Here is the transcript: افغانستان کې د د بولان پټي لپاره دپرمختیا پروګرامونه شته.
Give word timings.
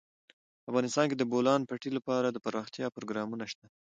افغانستان 0.69 1.05
کې 1.07 1.15
د 1.17 1.19
د 1.21 1.29
بولان 1.31 1.61
پټي 1.69 1.91
لپاره 1.97 2.27
دپرمختیا 2.29 2.87
پروګرامونه 2.95 3.45
شته. 3.51 3.65